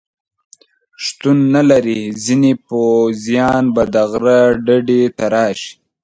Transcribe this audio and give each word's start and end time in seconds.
شتون 1.03 1.37
نه 1.55 1.61
لري، 1.69 2.01
ځینې 2.23 2.51
پوځیان 2.67 3.63
به 3.75 3.83
د 3.93 3.95
غره 4.11 4.39
ډډې 4.65 5.03
ته 5.17 5.25
راشي. 5.33 5.73